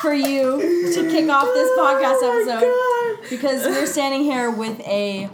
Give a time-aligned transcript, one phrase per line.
[0.00, 5.28] for you to kick off this oh podcast episode because we're standing here with a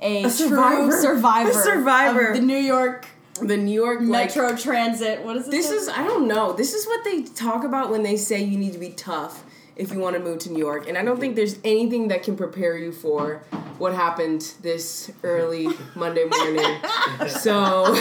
[0.00, 0.90] a, survivor.
[0.90, 2.26] true survivor, A survivor.
[2.28, 3.06] of the New York
[3.40, 5.22] The New York like Metro Transit.
[5.22, 5.80] What is this called?
[5.80, 6.52] is I don't know.
[6.52, 9.44] This is what they talk about when they say you need to be tough
[9.76, 10.88] if you want to move to New York.
[10.88, 13.42] And I don't think there's anything that can prepare you for
[13.78, 16.80] what happened this early Monday morning.
[17.28, 17.84] so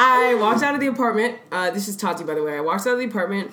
[0.00, 1.38] I walked out of the apartment.
[1.50, 2.56] Uh, this is Tati, by the way.
[2.56, 3.52] I walked out of the apartment.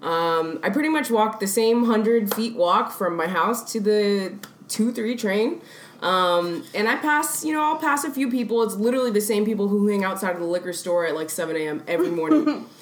[0.00, 4.34] Um, I pretty much walked the same hundred feet walk from my house to the
[4.68, 5.60] two three train.
[6.00, 8.62] Um, and I pass, you know, I'll pass a few people.
[8.64, 11.54] It's literally the same people who hang outside of the liquor store at like 7
[11.54, 11.84] a.m.
[11.86, 12.66] every morning.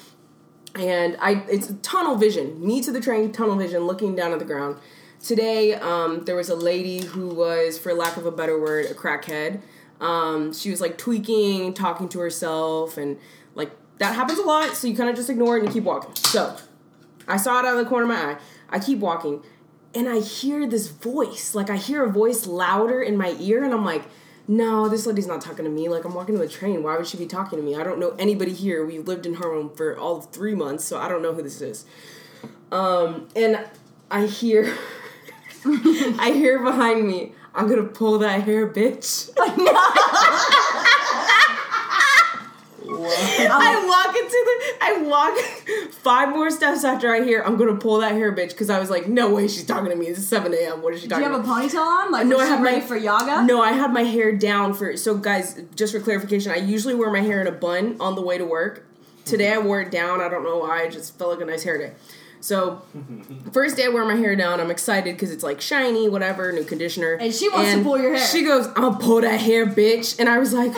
[0.75, 4.45] and I, it's tunnel vision, me to the train, tunnel vision, looking down at the
[4.45, 4.77] ground.
[5.21, 8.93] Today, um, there was a lady who was, for lack of a better word, a
[8.93, 9.61] crackhead.
[9.99, 13.19] Um, she was like tweaking, talking to herself, and
[13.53, 14.75] like that happens a lot.
[14.75, 16.15] So you kind of just ignore it and you keep walking.
[16.15, 16.57] So
[17.27, 18.37] I saw it out of the corner of my eye.
[18.69, 19.43] I keep walking,
[19.93, 21.53] and I hear this voice.
[21.53, 24.05] Like I hear a voice louder in my ear, and I'm like,
[24.47, 25.89] no, this lady's not talking to me.
[25.89, 26.83] Like I'm walking to the train.
[26.83, 27.75] Why would she be talking to me?
[27.75, 28.85] I don't know anybody here.
[28.85, 31.85] We've lived in Harlem for all three months, so I don't know who this is.
[32.71, 33.65] Um, and
[34.09, 34.75] I hear,
[35.65, 37.33] I hear behind me.
[37.53, 39.29] I'm gonna pull that hair, bitch.
[43.51, 44.83] I walk into the.
[44.83, 48.69] I walk five more steps after I hear I'm gonna pull that hair, bitch, because
[48.69, 50.07] I was like, no way, she's talking to me.
[50.07, 50.81] It's 7 a.m.
[50.81, 52.11] What is she Do you talking have a ponytail on?
[52.11, 53.43] Like, No, was I she have ready my- for yoga?
[53.43, 54.95] No, I had my hair down for.
[54.97, 58.21] So, guys, just for clarification, I usually wear my hair in a bun on the
[58.21, 58.85] way to work.
[59.25, 60.19] Today I wore it down.
[60.21, 60.83] I don't know why.
[60.83, 61.93] I just felt like a nice hair day.
[62.43, 62.81] So,
[63.51, 64.59] first day I wear my hair down.
[64.59, 67.13] I'm excited because it's like shiny, whatever, new conditioner.
[67.13, 68.25] And she wants to pull your hair.
[68.25, 70.73] She goes, "I'm gonna pull that hair, bitch," and I was like,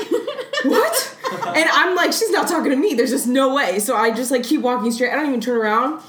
[0.66, 1.16] "What?"
[1.56, 2.94] And I'm like, "She's not talking to me.
[2.94, 5.12] There's just no way." So I just like keep walking straight.
[5.12, 6.02] I don't even turn around,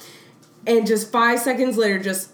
[0.67, 2.31] and just five seconds later, just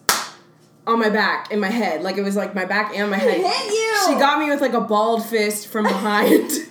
[0.87, 3.37] on my back in my head, like it was like my back and my head.
[3.41, 3.97] hit you.
[4.09, 6.51] She got me with like a bald fist from behind.
[6.51, 6.67] You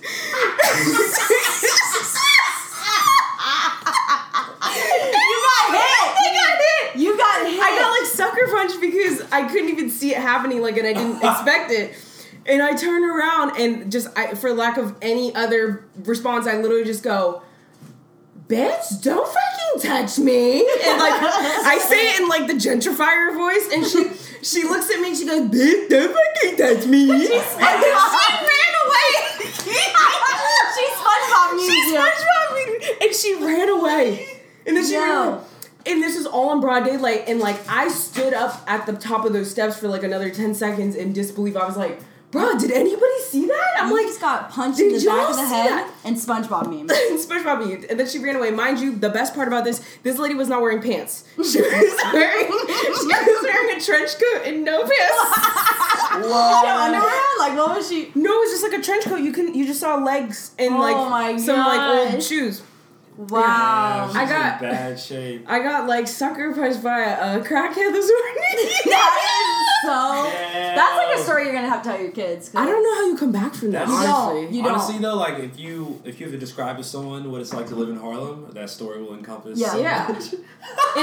[5.46, 5.96] got hit.
[6.18, 7.00] I got hit.
[7.00, 7.60] You got hit.
[7.60, 10.92] I got like sucker punched because I couldn't even see it happening, like, and I
[10.92, 11.94] didn't expect it.
[12.50, 16.82] And I turn around and just, I, for lack of any other response, I literally
[16.82, 17.42] just go,
[18.48, 23.72] "Bitch, don't fucking touch me!" And like, I say it in like the gentrifier voice,
[23.72, 24.10] and she
[24.42, 28.32] she looks at me and she goes, "Bitch, don't fucking touch me!" and then she
[28.42, 29.10] ran away.
[30.74, 31.94] she SpongeBob she.
[31.94, 34.26] SpongeBob me, and she ran away.
[34.66, 35.00] And then she Yo.
[35.00, 35.44] ran away.
[35.86, 39.24] And this is all in broad daylight, and like I stood up at the top
[39.24, 41.56] of those steps for like another ten seconds in disbelief.
[41.56, 42.00] I was like,
[42.30, 45.30] "Bro, did anybody see that?" I'm You like, just got punched in Did the back
[45.30, 45.90] of the head that?
[46.04, 46.88] and SpongeBob meme.
[47.18, 48.50] SpongeBob me, and then she ran away.
[48.50, 51.24] Mind you, the best part about this, this lady was not wearing pants.
[51.36, 51.52] She was
[52.12, 54.90] wearing, she was wearing a trench coat and no pants.
[56.12, 57.22] She had underwear?
[57.38, 58.10] Like what was she?
[58.14, 59.20] No, it was just like a trench coat.
[59.20, 62.62] You can, you just saw legs and Oh like my some like old shoes.
[63.16, 64.06] Wow.
[64.08, 65.44] She's I got- in bad shape.
[65.46, 68.70] I got like sucker punched by a, a crackhead this morning.
[68.86, 69.20] That
[69.82, 70.39] is so.
[71.20, 71.24] Yeah.
[71.24, 72.50] A story you're gonna have to tell your kids.
[72.54, 73.86] I don't know how you come back from that.
[73.88, 74.08] You don't.
[74.10, 74.72] honestly, You don't.
[74.72, 77.66] Honestly though, like if you if you have to describe to someone what it's like
[77.68, 79.58] to live in Harlem, that story will encompass.
[79.58, 79.72] Yeah.
[79.72, 80.06] so Yeah.
[80.08, 80.32] much.
[80.32, 80.40] and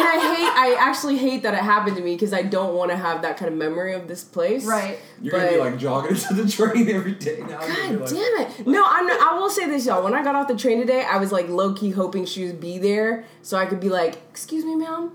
[0.04, 0.52] I hate.
[0.56, 3.38] I actually hate that it happened to me because I don't want to have that
[3.38, 4.66] kind of memory of this place.
[4.66, 5.00] Right.
[5.22, 7.62] You're gonna be like jogging to the train every day now.
[7.66, 8.68] You're gonna be God like, damn it!
[8.68, 9.08] No, I'm.
[9.08, 10.04] Not, I will say this, y'all.
[10.04, 12.60] When I got off the train today, I was like low key hoping she would
[12.60, 15.12] be there so I could be like, "Excuse me, ma'am, why did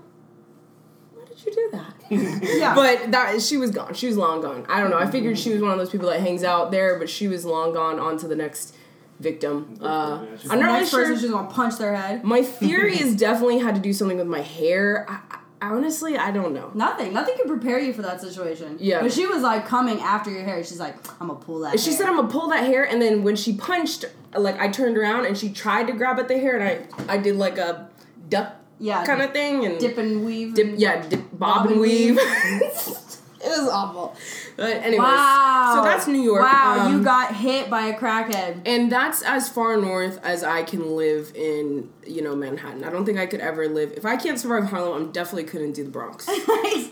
[1.45, 1.93] you do that?"
[2.43, 2.75] Yeah.
[2.75, 3.93] But that she was gone.
[3.93, 4.65] She was long gone.
[4.69, 4.99] I don't know.
[4.99, 7.43] I figured she was one of those people that hangs out there, but she was
[7.45, 8.75] long gone on to the next
[9.19, 9.77] victim.
[9.81, 11.05] Uh, she's I'm not really next sure.
[11.05, 12.23] person she's gonna punch their head.
[12.23, 15.05] My theory is definitely had to do something with my hair.
[15.09, 16.71] I, I, honestly, I don't know.
[16.73, 17.13] Nothing.
[17.13, 18.77] Nothing can prepare you for that situation.
[18.79, 19.01] Yeah.
[19.01, 20.63] But she was like coming after your hair.
[20.63, 21.79] She's like, I'm gonna pull that.
[21.79, 21.99] She hair.
[21.99, 24.05] said I'm gonna pull that hair, and then when she punched,
[24.35, 27.17] like I turned around and she tried to grab at the hair, and I I
[27.17, 27.89] did like a
[28.29, 30.53] duck yeah, kind of thing, and dip and weave.
[30.55, 32.17] dip, yeah, dip, bob, and weave.
[32.19, 34.15] it was awful.
[34.55, 35.73] But anyways, Wow.
[35.77, 36.43] so that's New York.
[36.43, 38.61] Wow, Um, you got hit by a crackhead.
[38.67, 42.83] and that's as far north as I can live in, you know, Manhattan.
[42.83, 43.93] I don't think I could ever live.
[43.97, 46.29] If I can't survive Harlem, I definitely couldn't do the Bronx.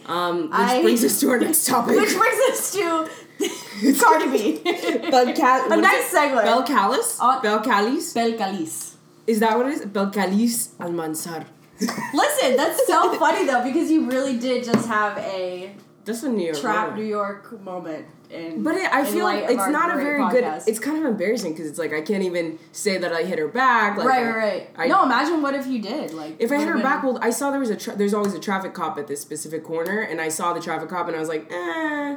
[0.07, 1.95] Um, which I- brings us to our next topic.
[1.95, 3.09] Which brings us to
[4.01, 4.61] Cardi B.
[4.65, 6.43] Belcal- A nice segue.
[6.43, 7.17] Belcalis?
[7.21, 8.13] Uh, Belcalis?
[8.13, 8.95] Belcalis.
[9.27, 9.81] Is that what it is?
[9.85, 11.45] Belcalis Almanzar.
[12.13, 15.73] Listen, that's so funny though because you really did just have a
[16.05, 16.59] That's a New York.
[16.59, 16.97] trap moment.
[16.97, 18.05] New York moment.
[18.29, 20.45] In, But it, I feel like it's not a very good.
[20.65, 23.49] It's kind of embarrassing because it's like I can't even say that I hit her
[23.49, 23.97] back.
[23.97, 24.69] Like, right, I- right, right.
[24.77, 26.13] I- no, imagine what if you did.
[26.13, 28.33] Like, If I hit her back, well, I saw there was a tra- there's always
[28.33, 31.19] a traffic cop at this specific corner, and I saw the traffic cop, and I
[31.19, 32.15] was like, eh,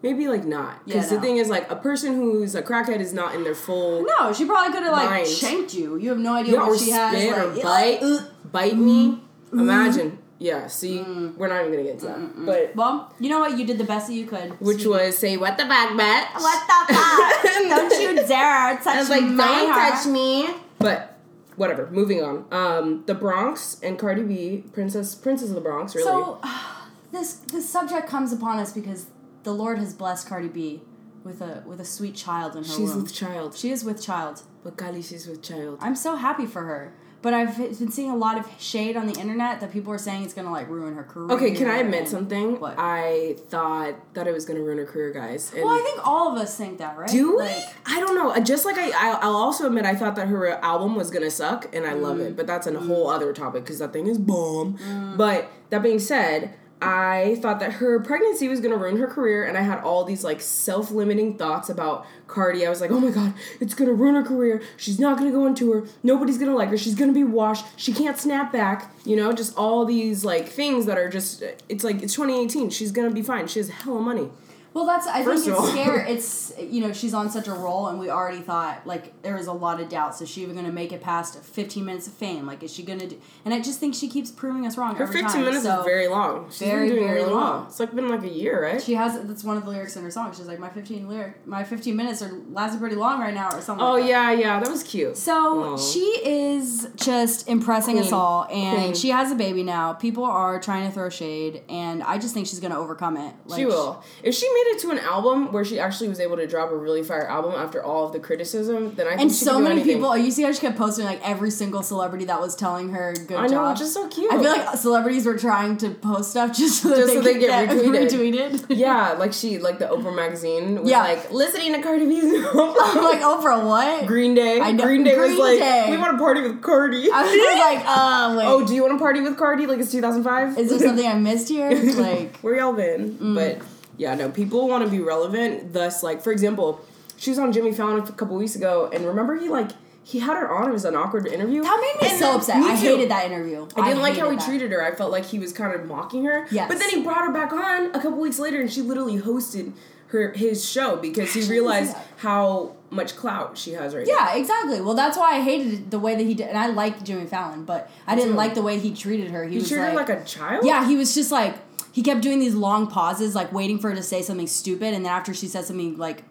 [0.00, 3.12] maybe like not, because Yeah, the thing is like a person who's a crackhead is
[3.12, 5.26] not in their full no, she probably could have like Mind.
[5.26, 5.96] shanked you.
[5.96, 7.12] You have no idea yeah, what she has.
[7.12, 8.20] spit or like, bite uh,
[8.52, 9.20] bite me.
[9.52, 10.66] Imagine, yeah.
[10.66, 13.56] See, we're not even gonna get into that, but Well, you know what?
[13.58, 14.60] You did the best that you could.
[14.60, 16.28] which was say what the fuck, bet?
[16.34, 17.42] What the fuck?
[17.68, 19.90] Don't you dare touch I was like, my don't hair.
[19.90, 20.48] touch me.
[20.78, 21.16] But
[21.56, 21.90] whatever.
[21.90, 22.44] Moving on.
[22.52, 26.06] Um, the Bronx and Cardi B, Princess Princess of the Bronx, really.
[26.06, 26.40] So,
[27.12, 29.06] this this subject comes upon us because
[29.44, 30.82] the Lord has blessed Cardi B
[31.24, 33.02] with a with a sweet child in her she's womb.
[33.02, 33.56] with child.
[33.56, 34.42] she is with child.
[34.62, 35.78] But Kali, she's with child.
[35.80, 36.92] I'm so happy for her.
[37.20, 40.22] But I've been seeing a lot of shade on the internet that people are saying
[40.22, 41.34] it's gonna like ruin her career.
[41.36, 42.60] Okay, can I admit and- something?
[42.60, 42.76] What?
[42.78, 45.52] I thought that it was gonna ruin her career, guys.
[45.52, 47.08] And Well, I think all of us think that, right?
[47.10, 47.42] do we?
[47.42, 48.38] Like, I don't know.
[48.44, 51.66] Just like I, I, I'll also admit I thought that her album was gonna suck,
[51.74, 52.26] and I love Mm.
[52.28, 52.36] it.
[52.36, 54.78] But that's a whole other topic because that thing is bomb.
[54.78, 55.16] Mm.
[55.16, 59.58] But that being said, I thought that her pregnancy was gonna ruin her career, and
[59.58, 62.64] I had all these like self-limiting thoughts about Cardi.
[62.64, 64.62] I was like, oh my god, it's gonna ruin her career.
[64.76, 65.86] She's not gonna go on tour.
[66.02, 66.78] Nobody's gonna like her.
[66.78, 67.66] She's gonna be washed.
[67.76, 68.92] She can't snap back.
[69.04, 71.42] You know, just all these like things that are just.
[71.68, 72.70] It's like it's 2018.
[72.70, 73.48] She's gonna be fine.
[73.48, 74.30] She has hella money.
[74.74, 75.98] Well, that's I First think it's scary.
[76.12, 79.46] It's you know she's on such a roll, and we already thought like there was
[79.46, 80.20] a lot of doubts.
[80.20, 82.46] Is she even going to make it past fifteen minutes of fame?
[82.46, 83.06] Like, is she going to?
[83.08, 84.94] do And I just think she keeps proving us wrong.
[84.96, 85.44] Her every 15 time.
[85.44, 86.48] minutes so is very long.
[86.50, 87.42] She's very, been doing very really long.
[87.60, 87.66] well.
[87.68, 88.80] It's like been like a year, right?
[88.82, 90.32] She has that's one of the lyrics in her song.
[90.32, 93.60] She's like my fifteen lyric, my fifteen minutes are lasting pretty long right now, or
[93.60, 93.84] something.
[93.84, 94.08] oh like that.
[94.08, 95.16] yeah, yeah, that was cute.
[95.16, 95.76] So Aw.
[95.76, 98.94] she is just impressing us all, and Queen.
[98.94, 99.92] she has a baby now.
[99.94, 103.34] People are trying to throw shade, and I just think she's going to overcome it.
[103.46, 104.02] Like, she will.
[104.22, 106.76] If she made it to an album where she actually was able to drop a
[106.76, 109.94] really fire album after all of the criticism, then I think And so many anything.
[109.96, 113.12] people, you see how she kept posting like every single celebrity that was telling her
[113.14, 113.72] good I know, job.
[113.72, 114.32] which is so cute.
[114.32, 117.22] I feel like celebrities were trying to post stuff just so that Just they so
[117.22, 118.50] they could get retweeted.
[118.52, 118.66] retweeted.
[118.76, 121.02] yeah, like she, like the Oprah magazine was Yeah.
[121.02, 124.06] like listening to Cardi B's I'm like Oprah, what?
[124.06, 124.60] Green Day.
[124.60, 125.86] I know- Green Day was like, Day.
[125.90, 127.10] we want to party with Cardi.
[127.12, 128.46] I was like, uh, wait.
[128.46, 129.66] oh, do you want to party with Cardi?
[129.66, 130.58] Like it's 2005.
[130.58, 131.70] is there something I missed here?
[131.98, 133.16] Like, where y'all been?
[133.18, 133.34] Mm.
[133.34, 133.66] But
[133.98, 135.72] yeah, no, people want to be relevant.
[135.74, 136.80] Thus, like for example,
[137.16, 139.72] she was on Jimmy Fallon a couple weeks ago, and remember he like
[140.04, 140.70] he had her on.
[140.70, 141.62] It was an awkward interview.
[141.62, 142.60] that made me And so upset.
[142.60, 143.68] me I hated that interview.
[143.76, 144.46] I didn't like how he that.
[144.46, 144.82] treated her.
[144.82, 146.46] I felt like he was kind of mocking her.
[146.50, 146.66] Yes.
[146.66, 149.74] But then he brought her back on a couple weeks later, and she literally hosted
[150.06, 152.02] her his show because he realized yeah.
[152.16, 154.14] how much clout she has right now.
[154.14, 154.80] Yeah, exactly.
[154.80, 156.48] Well, that's why I hated the way that he did.
[156.48, 158.36] And I liked Jimmy Fallon, but I didn't too.
[158.36, 159.44] like the way he treated her.
[159.44, 160.64] He, He was treated like, her like a child.
[160.64, 161.56] Yeah, he was just like
[161.92, 165.04] he kept doing these long pauses, like waiting for her to say something stupid, and
[165.04, 166.22] then after she said something like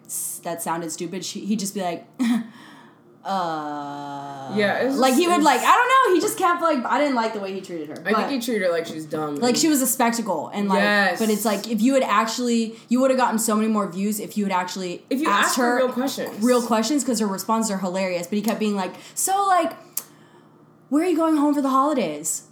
[0.42, 2.06] that sounded stupid, she, he'd just be like,
[3.24, 6.14] "Uh." Yeah, it was like he would like I don't know.
[6.14, 8.02] He just kept like I didn't like the way he treated her.
[8.06, 9.36] I think he treated her like she was dumb.
[9.36, 11.18] like she was a spectacle and like Yes.
[11.18, 14.20] but it's like if you had actually you would have gotten so many more views
[14.20, 17.26] if you had actually if you asked ask her real questions, real questions because her
[17.26, 19.74] responses are hilarious but he kept being like so like
[20.88, 22.44] where are you going home for the holidays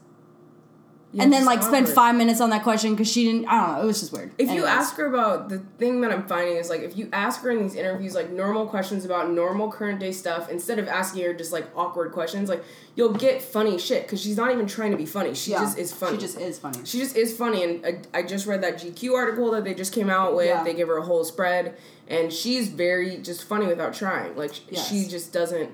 [1.17, 1.95] Yeah, and then like spend awkward.
[1.95, 4.33] five minutes on that question because she didn't i don't know it was just weird
[4.37, 7.41] If you ask her about the thing that I'm finding is like if you ask
[7.43, 11.23] her in these interviews like normal questions about normal current day stuff instead of asking
[11.25, 12.63] her just like awkward questions, like
[12.97, 15.35] you'll get funny shit because she's not even trying to be funny.
[15.35, 16.17] She Yeah, just is funny.
[16.17, 19.15] she just is funny She just is funny, and I, I just read that GQ
[19.15, 20.47] article that they just came out with.
[20.47, 20.63] Yeah.
[20.65, 21.77] They give her a whole spread,
[22.09, 24.37] and she's very just funny without trying.
[24.37, 24.87] Like Yes.
[24.89, 25.71] she just doesn't.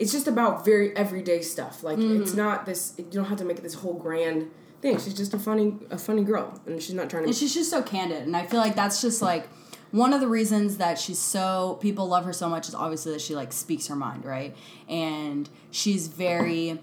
[0.00, 1.84] It's just about very everyday stuff.
[1.84, 2.22] Like Mm-hmm.
[2.22, 2.94] it's not this.
[2.98, 4.98] You don't have to make it this whole grand thing.
[4.98, 7.28] She's just a funny a funny girl, and she's not trying to.
[7.28, 9.48] and she's just so candid and i feel like that's just like
[9.92, 13.20] one of the reasons that she's so people love her so much is obviously that
[13.20, 14.56] she like speaks her mind right
[14.88, 16.80] and she's very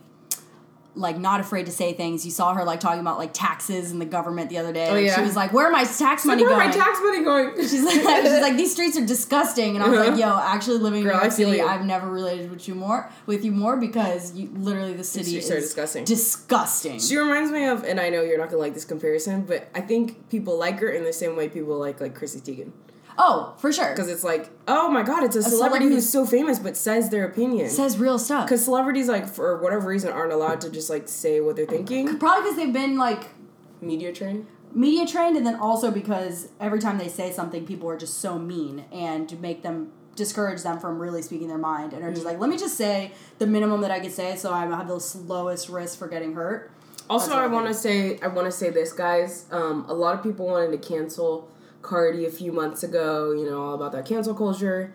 [0.97, 4.01] like not afraid to say things you saw her like talking about like taxes and
[4.01, 5.15] the government the other day Oh, yeah.
[5.15, 7.55] she was like where are my tax money Where are going my tax money going?
[7.57, 8.03] She's like, she's
[8.41, 10.17] like, these streets are disgusting, and I was like, uh-huh.
[10.17, 11.61] yo, actually living Girl, in New York City.
[11.61, 15.47] I've never related with you more with you more because you literally the city is
[15.47, 16.05] disgusting.
[16.05, 16.99] disgusting.
[16.99, 19.81] She reminds me of, and I know you're not gonna like this comparison, but I
[19.81, 22.71] think people like her in the same way people like like Chrissy Teigen,
[23.17, 23.89] Oh, for sure.
[23.91, 27.09] because it's like, oh my god, it's a, celebrity, celebrity- who's so famous but says
[27.09, 27.69] their opinion.
[27.69, 28.45] says real stuff.
[28.45, 32.17] Because celebrities, like for whatever reason, aren't allowed to just like say what they're thinking.
[32.19, 33.23] Probably because they've been like
[33.81, 34.45] Media trained.
[34.73, 38.37] media trained, and then also because every time they say something, people are just so
[38.39, 42.25] mean and to make them discourage them from really speaking their mind and are just
[42.25, 45.17] like, let me just say the minimum that I could say, so I have the
[45.27, 46.71] lowest risk for getting hurt.
[47.07, 49.45] Also, That's I want to say I want to say this, guys.
[49.51, 51.49] Um, a lot of people wanted to cancel
[51.87, 53.31] Cardi a few months ago.
[53.31, 54.93] You know all about that cancel culture.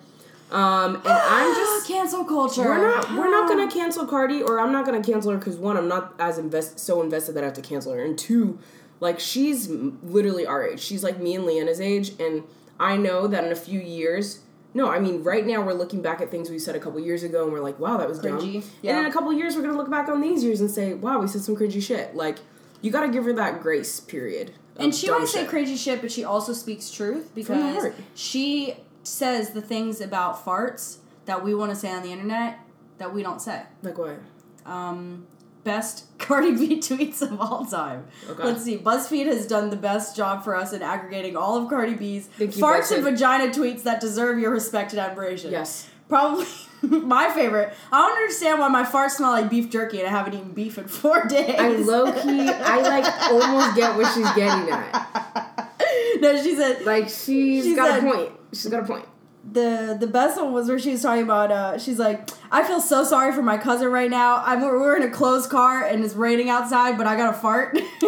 [0.50, 2.62] Um, and I'm just cancel culture.
[2.62, 5.76] we're not we're not gonna cancel Cardi, or I'm not gonna cancel her because one,
[5.76, 8.58] I'm not as invest so invested that I have to cancel her, and two,
[9.00, 10.80] like she's literally our age.
[10.80, 12.44] She's like me and Leanna's age, and
[12.78, 14.40] I know that in a few years.
[14.74, 17.22] No, I mean right now we're looking back at things we said a couple years
[17.22, 18.64] ago, and we're like, "Wow, that was dumb." Cringy.
[18.84, 21.20] And in a couple years, we're gonna look back on these years and say, "Wow,
[21.20, 22.38] we said some cringy shit." Like,
[22.82, 24.52] you gotta give her that grace period.
[24.78, 25.48] And she might say shit.
[25.48, 31.44] crazy shit, but she also speaks truth because she says the things about farts that
[31.44, 32.58] we want to say on the internet
[32.98, 33.62] that we don't say.
[33.82, 34.18] Like what?
[34.64, 35.26] Um,
[35.64, 38.06] best Cardi B tweets of all time.
[38.28, 38.42] Okay.
[38.42, 38.78] Let's see.
[38.78, 42.56] BuzzFeed has done the best job for us in aggregating all of Cardi B's Thank
[42.56, 45.50] you, farts and vagina tweets that deserve your respect and admiration.
[45.50, 45.88] Yes.
[46.08, 46.46] Probably
[47.06, 47.72] my favorite.
[47.90, 50.78] I don't understand why my farts smell like beef jerky and I haven't eaten beef
[50.78, 51.54] in four days.
[51.58, 55.72] I low key, I like almost get what she's getting at.
[56.20, 58.30] no, she said Like she's She got said- a point.
[58.52, 59.06] She's got a point.
[59.50, 62.80] The the best one was where she was talking about uh she's like I feel
[62.80, 64.42] so sorry for my cousin right now.
[64.44, 67.38] I'm we're, we're in a closed car and it's raining outside, but I got a
[67.38, 67.76] fart.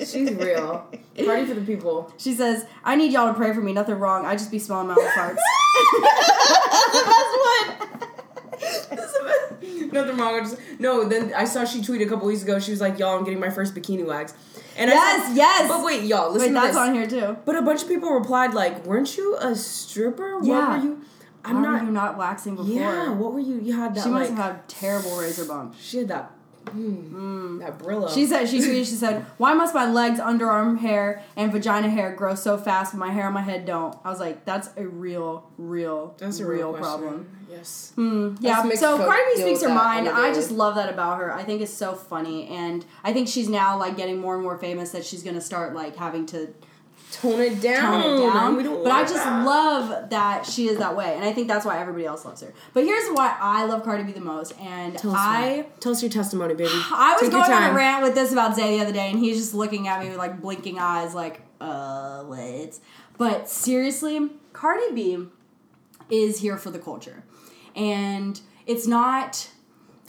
[0.00, 0.86] She's real.
[1.24, 2.12] Party for the people.
[2.16, 3.72] She says, "I need y'all to pray for me.
[3.72, 4.26] Nothing wrong.
[4.26, 5.36] I just be smelling my own farts."
[6.92, 8.08] That's what.
[9.92, 10.34] Nothing wrong.
[10.34, 12.58] I just, no, then I saw she tweeted a couple weeks ago.
[12.58, 14.34] She was like, "Y'all, I'm getting my first bikini wax."
[14.76, 15.68] And I Yes, said- yes.
[15.68, 16.76] But wait, y'all, Wait, listen to that's this.
[16.76, 17.36] on here too.
[17.44, 20.38] But a bunch of people replied like, "Weren't you a stripper?
[20.38, 20.78] What Yeah.
[20.78, 20.98] were you?"
[21.44, 21.82] I'm Why not.
[21.84, 22.72] you not waxing before?
[22.72, 23.10] yeah.
[23.10, 23.56] What were you?
[23.60, 24.04] You had that.
[24.04, 25.74] she must like, have had terrible razor bump.
[25.80, 26.30] She had that.
[26.66, 28.12] Mm, That Brillo.
[28.12, 28.86] She said she tweeted.
[28.86, 32.98] She said, "Why must my legs, underarm hair, and vagina hair grow so fast, but
[32.98, 36.46] my hair on my head don't?" I was like, "That's a real, real, That's a
[36.46, 37.92] real, real, problem." Yes.
[37.96, 38.34] Hmm.
[38.40, 40.08] Yeah, so Cardi B speaks her mind.
[40.08, 41.32] I just love that about her.
[41.34, 44.56] I think it's so funny, and I think she's now like getting more and more
[44.56, 46.54] famous that she's gonna start like having to
[47.12, 48.02] Tone it down.
[48.02, 48.56] tone it down.
[48.56, 49.44] We don't But I just that.
[49.46, 52.52] love that she is that way, and I think that's why everybody else loves her.
[52.74, 55.40] But here's why I love Cardi B the most, and Tell us I.
[55.40, 55.66] why.
[55.78, 56.70] tell us your testimony, baby.
[56.72, 59.18] I was Take going on a rant with this about Zay the other day, and
[59.18, 62.78] he's just looking at me with like blinking eyes, like, uh, what?
[63.18, 65.26] But seriously, Cardi B
[66.10, 67.22] is here for the culture.
[67.76, 69.48] And it's not,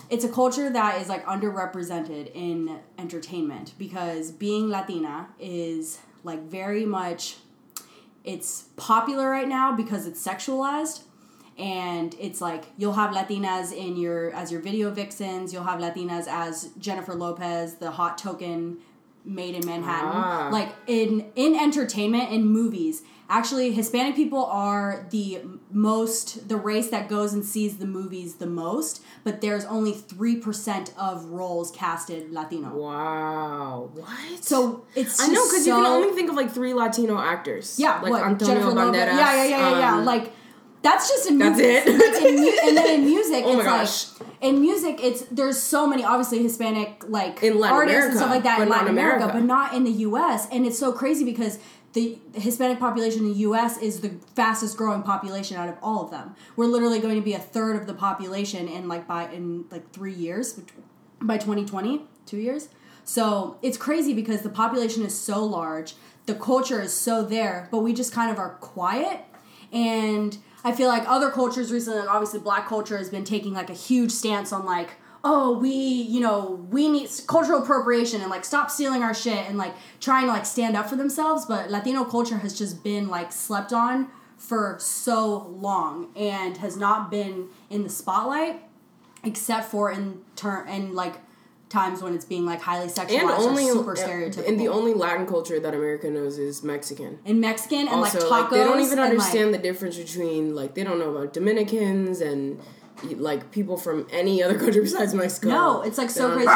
[0.10, 6.86] it's a culture that is like underrepresented in entertainment because being Latina is like very
[6.86, 7.38] much,
[8.24, 11.04] it's popular right now because it's sexualized
[11.58, 16.26] and it's like you'll have latinas in your as your video vixens you'll have latinas
[16.28, 18.78] as jennifer lopez the hot token
[19.26, 20.50] made in manhattan Ah.
[20.52, 25.40] like in in entertainment in movies actually hispanic people are the
[25.72, 30.92] most the race that goes and sees the movies the most but there's only 3%
[30.98, 33.90] of roles casted latino Wow.
[33.94, 34.44] What?
[34.44, 37.80] so it's I know just because you can only think of like three Latino actors.
[37.80, 38.94] yeah, like what, Antonio Jennifer Banderas.
[38.94, 39.96] Yeah, yeah, yeah, yeah, yeah.
[39.98, 40.34] um, Like
[40.84, 41.86] that's just in music.
[41.86, 42.22] That's movies.
[42.22, 42.28] it?
[42.28, 44.20] In mu- and then in music, Oh my it's gosh.
[44.20, 48.62] like in music, it's there's so many obviously Hispanic like artists and stuff like that
[48.62, 49.40] in Latin America, America.
[49.40, 50.48] but not in the U.S.
[50.52, 51.58] And it's so crazy because
[51.94, 53.78] the Hispanic population in the U.S.
[53.78, 56.36] is the fastest growing population out of all of them.
[56.56, 59.92] We're literally going to be a third of the population in like by in like
[59.94, 60.60] three years
[61.22, 62.68] by 2020, two years.
[63.06, 65.94] So it's crazy because the population is so large,
[66.26, 69.22] the culture is so there, but we just kind of are quiet.
[69.72, 73.70] And I feel like other cultures recently, like obviously black culture has been taking like
[73.70, 74.92] a huge stance on like,
[75.24, 79.58] oh, we, you know, we need cultural appropriation and like stop stealing our shit and
[79.58, 81.46] like trying to like stand up for themselves.
[81.46, 87.10] But Latino culture has just been like slept on for so long and has not
[87.10, 88.62] been in the spotlight
[89.24, 91.16] except for in turn and like
[91.74, 94.48] times when it's being like highly sexualized and only or super stereotypical.
[94.48, 97.20] And the only Latin culture that America knows is Mexican.
[97.26, 98.50] in Mexican and also, like tacos.
[98.52, 102.62] they don't even understand like, the difference between like they don't know about Dominicans and
[103.16, 105.50] like people from any other country besides Mexico.
[105.50, 106.50] no, it's like so crazy.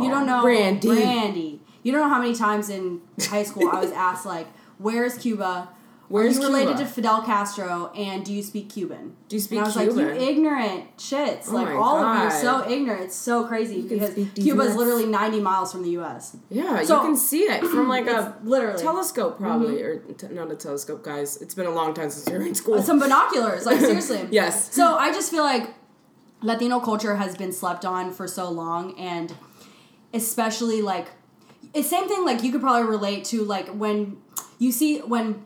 [0.00, 0.88] You don't know Brandy.
[0.88, 1.60] Brandy.
[1.82, 5.68] You don't know how many times in high school I was asked like, "Where's Cuba?"
[6.14, 6.84] Where's Are you related Cuba?
[6.88, 7.90] to Fidel Castro?
[7.96, 9.16] And do you speak Cuban?
[9.28, 10.10] Do you speak and I was Cuban?
[10.12, 11.48] like, you ignorant shits.
[11.48, 13.02] Oh like all of you are so ignorant.
[13.02, 16.36] It's so crazy can because Cuba is literally ninety miles from the U.S.
[16.50, 18.86] Yeah, So- you can see it from like a literally Mm-hmm.
[18.86, 21.36] telescope, probably, or t- not a telescope, guys.
[21.42, 22.80] It's been a long time since we were in school.
[22.80, 23.66] some binoculars.
[23.66, 24.26] Like seriously.
[24.30, 24.72] yes.
[24.72, 25.74] So I just feel like
[26.42, 29.34] Latino culture has been slept on for so long, and
[30.12, 31.08] especially like
[31.74, 32.24] it's same thing.
[32.24, 34.18] Like you could probably relate to like when
[34.60, 35.42] you see when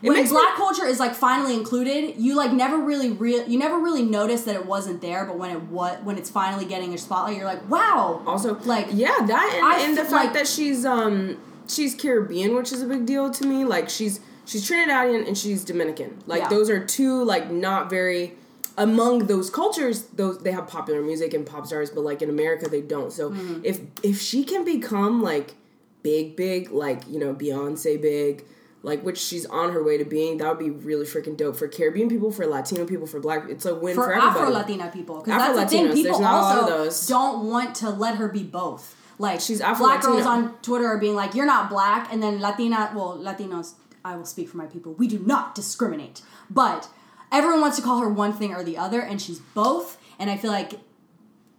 [0.00, 3.58] when makes me- black culture is like finally included, you like never really real you
[3.58, 6.92] never really notice that it wasn't there, but when it what when it's finally getting
[6.94, 8.22] a spotlight, you're like, wow.
[8.26, 11.36] Also, like yeah, that and, I and the fact like- that she's um
[11.68, 13.64] she's Caribbean, which is a big deal to me.
[13.64, 16.22] Like she's she's Trinidadian and she's Dominican.
[16.26, 16.48] Like Yeah.
[16.48, 18.34] those are two like not very
[18.76, 20.04] among those cultures.
[20.06, 23.12] Those they have popular music and pop stars, but like in America they don't.
[23.12, 23.60] So Mm-hmm.
[23.64, 25.54] if if she can become like
[26.02, 28.44] big, big, like you know Beyonce big.
[28.84, 31.68] Like which she's on her way to being, that would be really freaking dope for
[31.68, 33.44] Caribbean people, for Latino people, for Black.
[33.48, 34.40] It's a win for, for everybody.
[34.40, 35.92] Afro Latina people because that's the thing.
[35.92, 37.06] People there's not a lot of also those.
[37.06, 38.96] don't want to let her be both.
[39.18, 42.40] Like She's Afro black girls on Twitter are being like, "You're not black," and then
[42.40, 43.74] Latina, well, Latinos.
[44.04, 44.94] I will speak for my people.
[44.94, 46.88] We do not discriminate, but
[47.30, 49.96] everyone wants to call her one thing or the other, and she's both.
[50.18, 50.72] And I feel like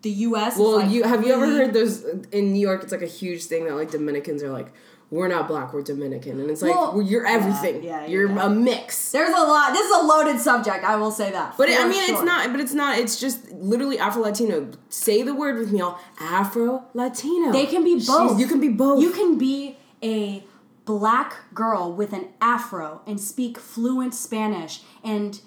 [0.04, 0.58] the U.S.
[0.58, 2.84] Well, like, you have you ever heard those in New York?
[2.84, 4.74] It's like a huge thing that like Dominicans are like,
[5.14, 7.84] we're not black, we're Dominican, and it's like Well, well, you're everything.
[7.84, 8.48] yeah, yeah, you're yeah.
[8.48, 9.12] a mix.
[9.12, 9.72] There's a lot.
[9.72, 10.84] This is a loaded subject.
[10.84, 11.56] I will say that.
[11.56, 12.52] But for I mean, it's not.
[12.52, 12.98] But it's not.
[12.98, 14.72] It's just literally Afro Latino.
[14.90, 17.52] Say the word with me, all Afro Latino.
[17.52, 18.40] They can be both.
[18.40, 19.04] You can be both.
[19.04, 20.44] You can be a
[20.86, 25.42] black girl with an afro and speak fluent Spanish and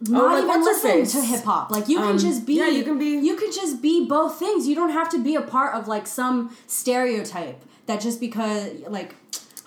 [0.00, 1.70] not Oh, like, even listen to hip hop.
[1.70, 4.38] Like you can Um, just be yeah, you can be- you can just be both
[4.38, 4.66] things.
[4.68, 9.14] You don't have to be a part of like some stereotype that just because like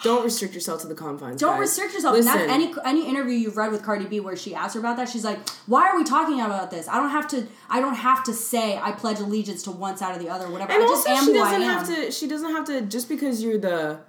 [0.03, 1.41] Don't restrict yourself to the confines.
[1.41, 1.59] don't guys.
[1.61, 2.15] restrict yourself.
[2.15, 4.79] Listen, And that's any any interview you've read with Cardi B where she asked her
[4.79, 5.09] about that.
[5.09, 6.87] She's like, "Why are we talking about this?
[6.87, 7.47] I don't have to.
[7.69, 10.49] I don't have to say I pledge allegiance to one side or the other.
[10.49, 10.71] Whatever.
[10.71, 12.11] and I just also am she doesn't have to.
[12.11, 12.81] She doesn't have to.
[12.81, 13.99] Just because you're the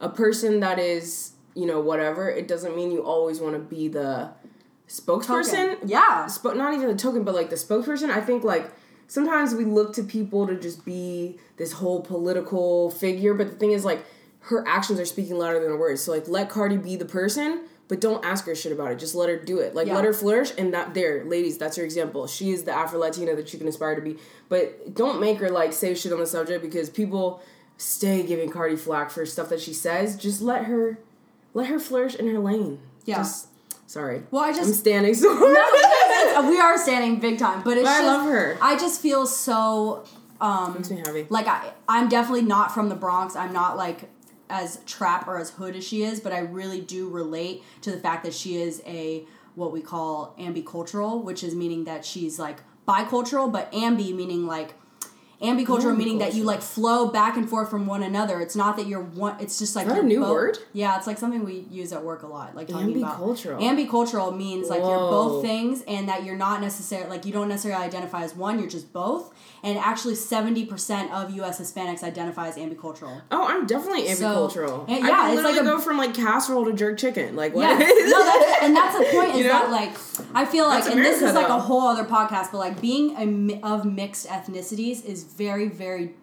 [0.00, 3.88] a person that is you know whatever, it doesn't mean you always want to be
[3.88, 4.30] the
[4.88, 5.72] spokesperson.
[5.72, 5.88] Token.
[5.88, 6.26] Yeah.
[6.30, 8.10] Sp- not even the token, but like the spokesperson.
[8.10, 8.70] I think like
[9.08, 13.72] sometimes we look to people to just be this whole political figure, but the thing
[13.72, 14.04] is like
[14.40, 16.02] her actions are speaking louder than her words.
[16.02, 18.98] So like let Cardi be the person, but don't ask her shit about it.
[18.98, 19.74] Just let her do it.
[19.74, 19.94] Like Yeah.
[19.96, 22.26] let her flourish and that there, ladies, that's her example.
[22.26, 24.16] She is the Afro Latina that you can aspire to be.
[24.48, 27.40] But don't make her like say shit on the subject because people
[27.76, 30.16] stay giving Cardi flack for stuff that she says.
[30.16, 30.98] Just let her
[31.54, 32.78] let her flourish in her lane.
[33.04, 33.16] Yeah.
[33.16, 33.48] Just,
[33.86, 34.22] sorry.
[34.30, 37.92] Well, I just I'm standing so no, we are standing big time, but it's But
[37.92, 38.58] I just, love her.
[38.60, 40.04] I just feel so
[40.40, 41.26] um Makes me happy.
[41.30, 43.36] like I I'm definitely not from the Bronx.
[43.36, 44.10] I'm not like
[44.48, 47.98] as trap or as hood as she is, but I really do relate to the
[47.98, 52.58] fact that she is a what we call ambicultural, which is meaning that she's like
[52.86, 54.74] bicultural, but ambi meaning like
[55.42, 58.40] ambicultural meaning that you like flow back and forth from one another.
[58.40, 59.36] It's not that you're one.
[59.40, 60.58] It's just like that a new both- word?
[60.72, 62.54] Yeah, it's like something we use at work a lot.
[62.56, 63.56] Like talking Ambicultural.
[63.56, 67.48] about ambicultural means like you're both things, and that you're not necessarily like you don't
[67.48, 68.58] necessarily identify as one.
[68.58, 69.32] You're just both.
[69.62, 71.60] And actually, seventy percent of U.S.
[71.60, 73.20] Hispanics identify as ambicultural.
[73.30, 74.84] Oh, I'm definitely So- ambicultural.
[74.88, 77.36] and I yeah, can it's like a- go from like casserole to jerk chicken.
[77.36, 77.62] Like what?
[77.62, 79.30] Yeah, no, that's, and that's the point.
[79.30, 79.48] Is You know?
[79.50, 79.90] that like
[80.34, 83.60] I feel like, and this is like a whole other podcast, but like being mi-
[83.62, 86.14] of mixed ethnicities is very, very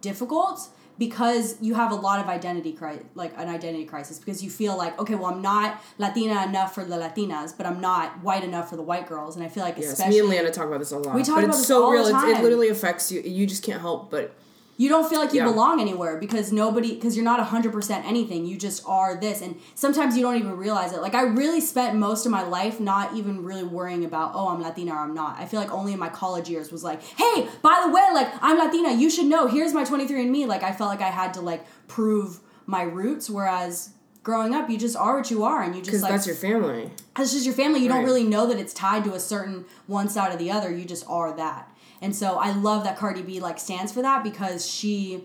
[0.00, 0.68] difficult
[0.98, 4.76] because you have a lot of identity cri- like an identity crisis because you feel
[4.76, 8.68] like okay, well, I'm not Latina enough for the Latinas, but I'm not white enough
[8.68, 10.78] for the white girls, and I feel like Yes, especially me and Leanna talk about
[10.80, 11.14] this a lot.
[11.14, 12.04] We talk but about it's this so all real.
[12.04, 12.42] the It's, it time.
[12.42, 13.20] literally affects you.
[13.22, 14.34] You just can't help but.
[14.80, 15.52] You don't feel like you Yeah.
[15.52, 20.16] belong anywhere because nobody because you're not 100% anything you just are this and sometimes
[20.16, 23.44] you don't even realize it like i really spent most of my life not even
[23.44, 26.08] really worrying about oh i'm latina or i'm not i feel like only in my
[26.08, 29.74] college years was like hey by the way like i'm latina you should know here's
[29.74, 33.90] my 23andme like i felt like i had to like prove my roots whereas
[34.22, 36.90] growing up you just are what you are and you just like that's your family.
[37.16, 37.80] that's just your family.
[37.80, 40.70] You don't really know that it's tied to a certain one side or the other.
[40.74, 41.69] You just are that.
[42.00, 45.24] And so I love that Cardi B like stands for that because she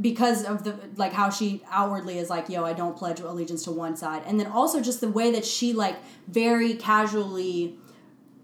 [0.00, 3.70] because of the like how she outwardly is like, yo, I don't pledge allegiance to
[3.70, 4.22] one side.
[4.26, 5.96] And then also just the way that she like
[6.28, 7.78] very casually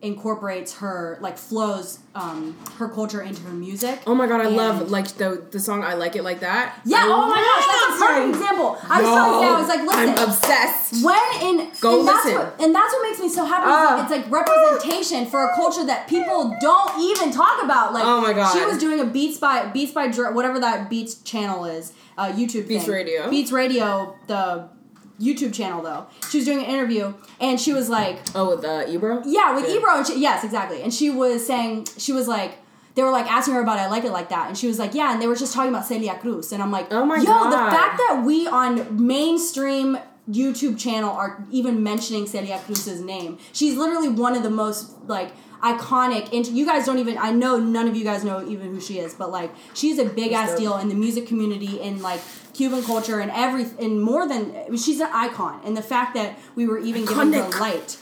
[0.03, 4.01] incorporates her like flows um her culture into her music.
[4.07, 6.75] Oh my god, I And- love like the the song "I Like It Like That."
[6.85, 8.79] Yeah, I oh my gosh, that's a perfect example.
[8.91, 11.05] I was telling you, I was like, listen, I'm obsessed.
[11.05, 12.35] when in Go and that's listen.
[12.41, 13.67] what and that's what makes me so happy.
[13.71, 17.93] like, it's like representation for a culture that people don't even talk about.
[17.93, 18.53] Like, Oh my God.
[18.53, 22.67] she was doing a Beats by Beats by whatever that Beats channel is, uh, YouTube
[22.67, 22.93] Beats thing.
[22.93, 23.31] Radio.
[23.31, 24.69] Beats Radio, the
[25.23, 26.07] YouTube channel though.
[26.31, 29.23] She was doing an interview and she was like, Oh, with uh, Ebro.
[29.25, 29.77] yeah, with Yeah.
[29.77, 29.97] Ebro.
[29.99, 30.83] And she, yes, exactly.
[30.83, 32.59] And she was saying, she was like,
[32.95, 34.93] they were like asking her about I like it like that, and she was like,
[34.95, 37.25] yeah, and they were just talking about Celia Cruz, and I'm like, Oh my yo,
[37.25, 37.51] God.
[37.51, 39.97] the fact that we on mainstream
[40.31, 43.39] YouTube channel are even mentioning Celia Cruz's name.
[43.55, 45.33] She's literally one of the most like
[45.63, 46.33] iconic.
[46.33, 47.19] And you guys don't even.
[47.19, 50.05] I know none of you guys know even who she is, but like she's a
[50.05, 52.21] big ass deal in the music community in like
[52.55, 55.61] Cuban culture and every and more than she's an icon.
[55.65, 57.99] And the fact that we were even giving her light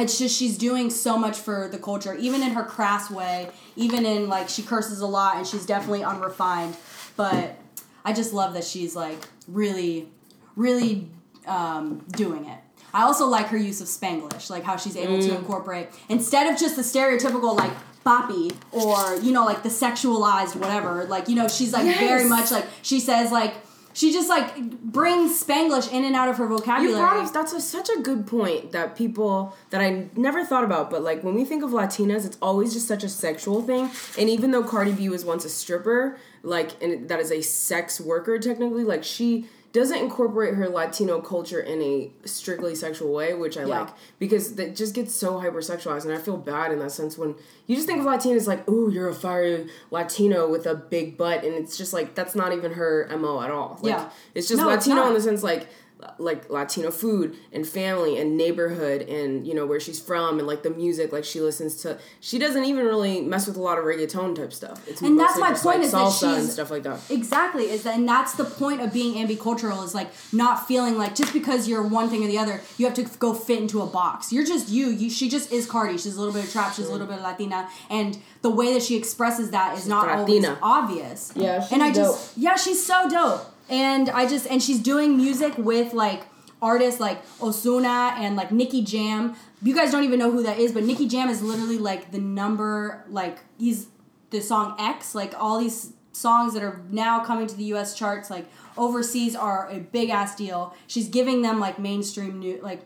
[0.00, 4.06] it's just she's doing so much for the culture even in her crass way even
[4.06, 6.76] in like she curses a lot and she's definitely unrefined
[7.16, 7.58] but
[8.04, 10.08] i just love that she's like really
[10.56, 11.08] really
[11.46, 12.58] um, doing it
[12.92, 15.38] i also like her use of spanglish like how she's able to mm.
[15.38, 17.72] incorporate instead of just the stereotypical like
[18.04, 22.50] boppy or you know like the sexualized whatever like you know she's like very much
[22.50, 23.54] like she says like
[23.92, 27.52] she just like brings spanglish in and out of her You vocabulary brought up that's
[27.52, 31.34] a, such a good point that people that I never thought about, but like when
[31.34, 33.90] we think of Latinas, it's always just such a sexual thing.
[34.18, 38.00] And even though Cardi B was once a stripper, like and that is a sex
[38.00, 43.56] worker technically, like she doesn't incorporate her Latino culture in a strictly sexual way, which
[43.56, 43.80] I Yeah.
[43.82, 47.36] like because that just gets so hypersexualized, and I feel bad in that sense when
[47.66, 51.44] you just think of Latinas like, "Ooh, you're a fiery Latino with a big butt,"
[51.44, 53.78] and it's just like that's not even her mo at all.
[53.82, 54.10] Like, Yeah.
[54.34, 55.08] it's just No, Latino not.
[55.08, 55.68] in the sense like
[56.18, 60.62] like Latino food and family and neighborhood and you know where she's from and like
[60.62, 63.84] the music like she listens to she doesn't even really mess with a lot of
[63.84, 64.86] reggaeton type stuff.
[64.88, 67.00] It's And that's my just, point like is that salsa and stuff like that.
[67.10, 71.14] Exactly, is that, and that's the point of being ambicultural is like not feeling like
[71.14, 73.86] just because you're one thing or the other, you have to go fit into a
[73.86, 74.32] box.
[74.32, 74.88] You're just you.
[74.88, 75.98] You she just is Cardi.
[75.98, 76.74] She's a little bit of trap.
[76.74, 80.08] She's a little bit of Latina, and the way that she expresses that is not
[80.08, 81.32] always obvious.
[81.34, 82.16] Yeah, she's and I dope.
[82.16, 83.46] just yeah, she's so dope.
[83.70, 86.24] And I just and she's doing music with like
[86.60, 89.36] artists like Ozuna and like Nicky Jam.
[89.62, 92.18] You guys don't even know who that is, but Nicky Jam is literally like the
[92.18, 93.86] number like he's
[94.30, 98.30] the song X, like all these songs that are now coming to the US charts
[98.30, 98.44] like
[98.76, 100.74] overseas are a big ass deal.
[100.86, 102.82] She's giving them like mainstream new like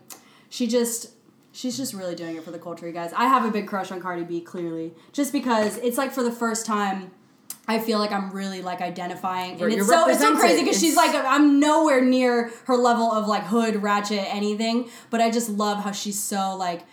[0.49, 1.11] she just
[1.51, 3.11] she's just really doing it for the culture, you guys.
[3.13, 4.93] I have a big crush on Cardi B clearly.
[5.13, 7.11] Just because it's like for the first time
[7.67, 10.79] I feel like I'm really like identifying, and You're it's so it's so crazy because
[10.79, 14.89] she's like I'm nowhere near her level of like hood, ratchet, anything.
[15.09, 16.83] But I just love how she's so like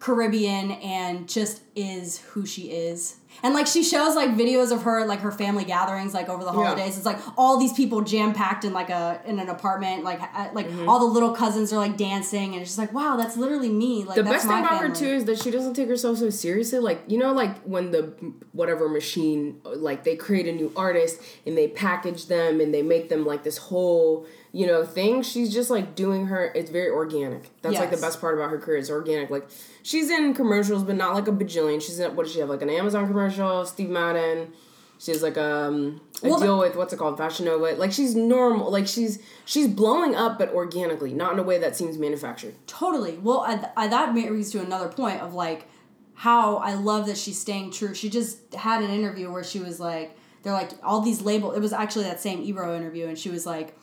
[0.00, 3.16] Caribbean and just is who she is.
[3.42, 6.52] And like she shows like videos of her like her family gatherings like over the
[6.52, 6.96] holidays.
[6.96, 10.04] It's like all these people jam packed in like a in an apartment.
[10.04, 10.88] Like at, like Mm-hmm.
[10.88, 14.04] all the little cousins are like dancing, and it's just like wow, that's literally me.
[14.04, 14.88] Like The that's best my thing about family.
[14.88, 16.78] her too is that she doesn't take herself so seriously.
[16.78, 18.14] Like you know, like when the
[18.52, 23.08] whatever machine, like they create a new artist and they package them and they make
[23.08, 25.20] them like this whole you know thing.
[25.20, 26.50] She's just like doing her.
[26.54, 27.60] It's very organic.
[27.60, 28.78] That's like the best part about her career.
[28.78, 29.28] It's organic.
[29.28, 29.46] Like
[29.82, 31.82] she's in commercials, but not like a bajillion.
[31.82, 32.48] She's in what does she have?
[32.48, 33.66] Like an Amazon commercial.
[33.66, 34.52] Steve Madden.
[34.98, 37.74] She has like um, a Well, deal with what's it called, Fashion Nova.
[37.74, 38.70] Like she's normal.
[38.70, 42.54] Like she's she's blowing up, but organically, not in a way that seems manufactured.
[42.66, 43.18] Totally.
[43.18, 45.68] Well, I, I, that leads to another point of like
[46.14, 47.94] how I love that she's staying true.
[47.94, 51.52] She just had an interview where she was like, they're like all these label.
[51.52, 53.76] It was actually that same Ebro interview, and she was like,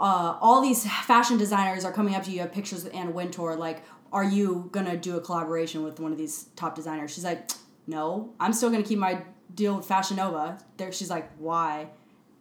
[0.00, 2.40] uh, all these fashion designers are coming up to you.
[2.40, 3.54] Have pictures with Anna Wintour.
[3.56, 7.12] Like, are you gonna do a collaboration with one of these top designers?
[7.12, 7.50] She's like,
[7.86, 9.22] no, I'm still gonna keep my
[9.54, 10.58] deal with Fashion Nova.
[10.78, 11.90] There, she's like, why?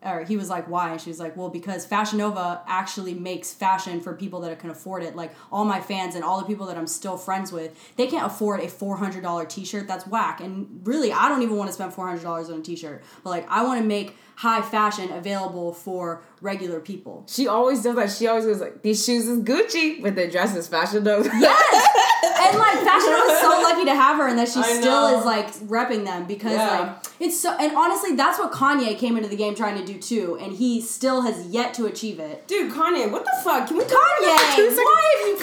[0.01, 0.91] Or he was like, why?
[0.91, 4.69] And she was like, well, because Fashion Nova actually makes fashion for people that can
[4.69, 5.15] afford it.
[5.15, 8.25] Like all my fans and all the people that I'm still friends with, they can't
[8.25, 9.87] afford a $400 t-shirt.
[9.87, 10.39] That's whack.
[10.39, 13.03] And really, I don't even want to spend $400 on a t-shirt.
[13.23, 17.25] But like, I want to make high fashion available for regular people.
[17.27, 18.09] She always does that.
[18.09, 21.87] She always goes like, "These shoes is Gucci, but the dress is Fashion Nova." Yes!
[22.47, 25.11] and like Fashion Nova Nova's so lucky to have her and that she I still
[25.11, 25.19] know.
[25.19, 26.79] is like repping them because Yeah.
[26.79, 29.88] like it's so and honestly that's what Kanye came into the game trying to do
[29.97, 32.47] too and he still has yet to achieve it.
[32.47, 33.67] Dude, Kanye, what the fuck?
[33.67, 34.77] Can we talk Kanye, about that for two seconds?
[34.85, 35.37] why have you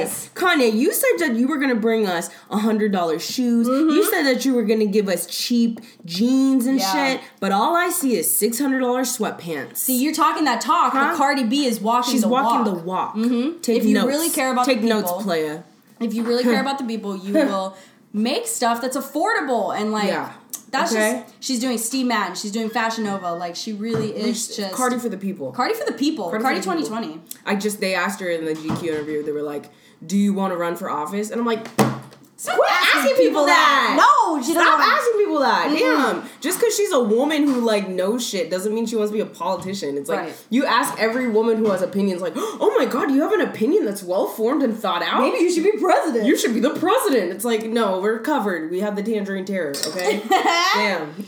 [0.00, 0.30] Kanye, us?
[0.34, 3.66] Kanye, you said that you were gonna bring us a hundred dollar shoes.
[3.68, 6.96] You said that you were gonna give us cheap jeans and Mm-hmm.
[6.96, 7.14] Yeah.
[7.16, 7.20] shit.
[7.40, 9.76] But all I see is six hundred dollar sweatpants.
[9.78, 11.10] See, you're talking that talk, Huh?
[11.10, 12.78] but Cardi B is walking She's the walking walk.
[12.78, 13.14] the walk.
[13.16, 13.60] Mm-hmm.
[13.60, 14.06] Take If you notes.
[14.08, 15.62] really care about take the notes, people- playa.
[16.00, 17.76] If you really care about the people, you will
[18.12, 20.32] make stuff that's affordable and like Yeah.
[20.70, 21.22] That's Okay.
[21.26, 24.98] just she's doing Steve Madden, she's doing Fashion Nova, like she really is just Cardi
[24.98, 25.52] for the people.
[25.52, 26.28] Cardi for the people.
[26.30, 26.74] Cardi Cardi, people.
[26.76, 27.20] 2020.
[27.46, 29.22] I just they asked her in the GQ interview.
[29.22, 29.70] They were like,
[30.06, 31.66] "Do you want to run for office?" And I'm like,
[32.40, 33.94] Stop Quit asking people that.
[33.98, 34.62] No, she doesn't.
[34.62, 35.76] Stop wanna- asking people that.
[35.76, 36.22] Damn.
[36.40, 39.20] Just because she's a woman who like knows shit doesn't mean she wants to be
[39.20, 39.96] a politician.
[39.98, 40.34] It's like Right.
[40.48, 43.84] you ask every woman who has opinions, like, oh my god, you have an opinion
[43.84, 45.20] that's well formed and thought out.
[45.20, 46.26] Maybe you should be president.
[46.26, 47.32] You should be the president.
[47.32, 48.70] It's like, no, we're covered.
[48.70, 50.22] We have the tangerine terror, okay?
[50.74, 51.14] Damn.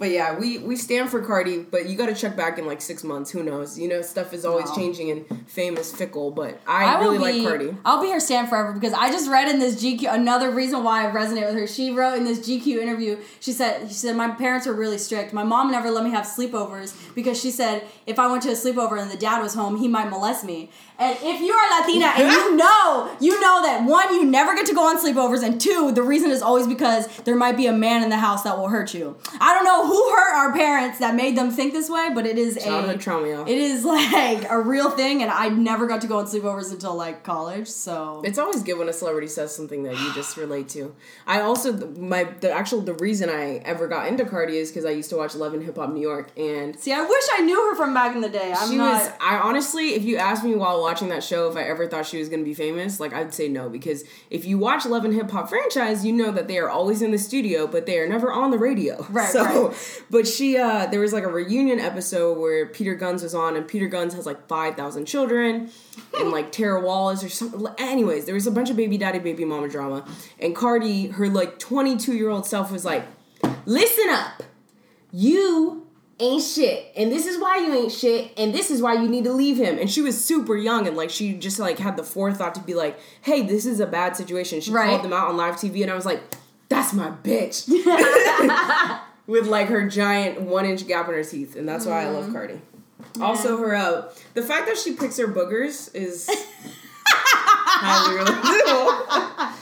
[0.00, 2.80] But yeah, we we stand for Cardi, but you got to check back in like
[2.80, 3.30] six months.
[3.30, 3.78] Who knows?
[3.78, 4.74] You know, stuff is always No.
[4.74, 6.30] changing and fame is fickle.
[6.30, 7.76] But I, really will like be, Cardi.
[7.84, 11.06] I'll be her stand forever because I just read in this GQ another reason why
[11.06, 11.66] I resonate with her.
[11.66, 13.18] She wrote in this GQ interview.
[13.40, 15.34] She said she said my parents were really strict.
[15.34, 18.52] My mom never let me have sleepovers because she said if I went to a
[18.52, 20.70] sleepover and the dad was home, he might molest me.
[20.98, 24.64] And if you are Latina and you know, you know that one, you never get
[24.66, 27.72] to go on sleepovers, and two, the reason is always because there might be a
[27.72, 29.16] man in the house that will hurt you.
[29.40, 32.38] I don't know who hurt our parents that made them think this way, but it
[32.38, 33.50] is childhood a childhood trauma.
[33.50, 36.94] It is like a real thing, and I never got to go on sleepovers until
[36.94, 37.68] like college.
[37.68, 40.94] So It's always good when a celebrity says something that you just relate to.
[41.26, 44.90] I also my the actual the reason I ever got into Cardi is because I
[44.90, 47.68] used to watch Love and Hip Hop New York and see, I wish I knew
[47.68, 48.52] her from back in the day.
[48.56, 48.92] I'm she not.
[49.02, 52.06] was I honestly if you asked me while watching that show if I ever thought
[52.06, 55.14] she was gonna be famous, like I'd say no because if you watch Love and
[55.14, 58.08] Hip Hop franchise, you know that they are always in the studio, but they are
[58.08, 59.06] never on the radio.
[59.10, 59.76] Right, So right.
[60.10, 63.66] But she uh there was like a reunion episode where Peter Gunz was on and
[63.66, 65.70] Peter Gunz has like five thousand children
[66.18, 69.44] and like Tara Wallace or something anyways, there was a bunch of baby daddy, baby
[69.44, 70.04] mama drama.
[70.38, 73.04] And Cardi, her like twenty two year old self was like,
[73.66, 74.42] Listen up.
[75.12, 75.86] You
[76.18, 76.92] ain't shit.
[76.96, 78.32] And this is why you ain't shit.
[78.36, 79.78] And this is why you need to leave him.
[79.78, 82.74] And she was super young and like she just like had the forethought to be
[82.74, 84.60] like hey this is a bad situation.
[84.60, 84.88] She Right.
[84.90, 86.20] called them out on live tv and i was like
[86.68, 87.66] that's my bitch
[89.30, 92.14] with like her giant one inch gap in her teeth and that's why i Mm-hmm.
[92.16, 92.60] love cardi
[93.20, 96.28] also her uh the fact that she picks her boogers is
[97.06, 99.52] highly relatable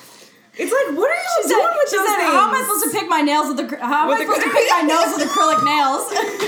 [0.58, 2.32] it's like what are you She doing said, with she those said, things?
[2.34, 3.76] "How am I supposed to pick my nails with the?
[3.78, 6.04] How am With I supposed to pick my nails with acrylic nails?"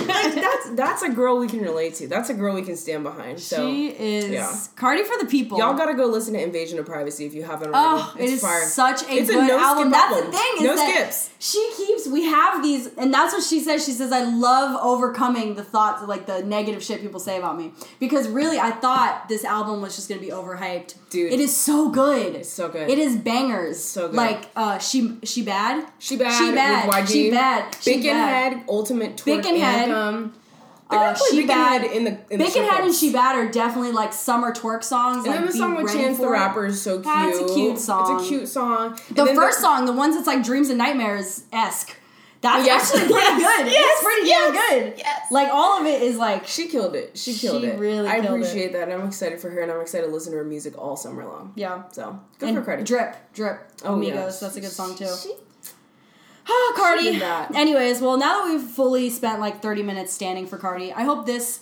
[0.09, 2.09] like that's that's a girl we can relate to.
[2.09, 3.41] That's a girl we can stand behind.
[3.41, 4.53] So she is yeah.
[4.77, 5.59] Cardi for the people.
[5.59, 8.03] y'all gotta go listen to Invasion of Privacy if you haven't already.
[8.05, 8.65] Oh, it It's fire.
[8.67, 9.91] such a It's a good no album.
[9.91, 10.31] That's album.
[10.31, 11.31] the thing is No that skips.
[11.39, 12.07] she keeps.
[12.09, 13.85] We have these, and that's what she says.
[13.85, 17.73] She says, "I love overcoming the thoughts, like the negative shit people say about me."
[17.99, 20.95] Because really, I thought this album was just gonna be overhyped.
[21.11, 21.33] Dude.
[21.33, 22.37] it is so good.
[22.37, 22.89] It's so good.
[22.89, 23.83] It is bangers.
[23.83, 24.17] So good.
[24.17, 25.87] Like, uh, she she bad.
[25.99, 26.39] She bad.
[26.39, 27.09] She bad.
[27.09, 27.77] She bad.
[27.81, 28.53] She Bacon bad.
[28.53, 29.89] Head, Ultimate Twerk Bickenhead.
[29.89, 30.35] Anthem.
[30.91, 31.83] Uh, she bad.
[31.83, 32.95] Head in the in Bickenhead and.
[32.95, 35.19] She Bad are definitely like summer twerk songs.
[35.19, 36.29] And like, then the song with Chance the.
[36.29, 37.05] Rapper is so cute.
[37.05, 38.17] That's a cute song.
[38.17, 38.99] It's a cute song.
[39.11, 41.97] The first song, the ones that's like Dreams and Nightmares esque.
[42.43, 42.95] That's Yes.
[42.95, 43.59] actually pretty Yes.
[43.59, 43.73] good.
[43.73, 43.87] Yes.
[43.93, 44.53] It's pretty Yes.
[44.55, 44.99] damn good.
[44.99, 45.21] Yes.
[45.31, 47.17] Like all of it is like She killed it.
[47.19, 47.79] She killed She it.
[47.79, 48.29] really I killed it.
[48.47, 50.75] appreciate that, and I'm excited for her, and I'm excited to listen to her music
[50.79, 51.53] all summer long.
[51.55, 51.83] yeah.
[51.93, 52.83] So good And for Cardi.
[52.85, 53.61] Drip, drip.
[53.85, 54.15] Oh, Amigos.
[54.41, 54.47] yeah.
[54.49, 55.07] That's a good song too.
[55.23, 55.35] She-
[56.49, 57.03] Ah, Cardi.
[57.05, 57.55] She did that.
[57.55, 61.27] Anyways, well, now that we've fully spent like 30 minutes standing for Cardi, I hope
[61.27, 61.61] this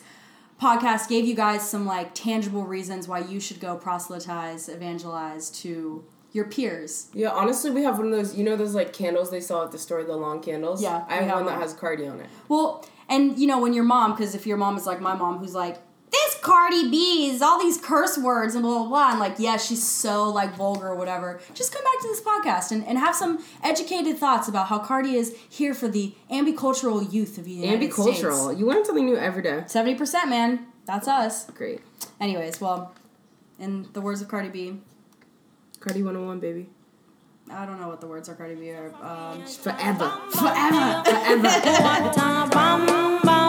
[0.62, 6.04] podcast gave you guys some like tangible reasons why you should go proselytize, evangelize to
[6.32, 7.08] your peers.
[7.14, 8.36] Yeah, honestly, we have one of those.
[8.36, 10.82] You know those like candles they sell at the store, the long candles.
[10.82, 11.62] Yeah, I have have one that one.
[11.62, 12.26] has Cardi on it.
[12.48, 15.38] Well, and you know, when your mom, because if your mom is like my mom,
[15.38, 15.78] who's like,
[16.10, 19.10] this Cardi B is all these curse words and blah, blah, blah.
[19.10, 21.40] And like, yeah, she's so like vulgar or whatever.
[21.54, 25.14] Just come back to this podcast and, and have some educated thoughts about how Cardi
[25.14, 28.58] is here for the ambicultural youth of the United Ambicultural.
[28.58, 29.64] You learn something new every day.
[29.66, 30.66] 70%, man.
[30.86, 31.46] That's us.
[31.50, 31.80] Great.
[32.20, 32.94] Anyways, well,
[33.58, 34.80] in the words of Cardi B,
[35.88, 36.68] Cardi 101, baby.
[37.51, 38.92] I don't know what the words are Cardi B are.
[39.03, 40.12] Um, Forever.
[40.31, 41.03] forever.
[41.03, 41.48] Forever.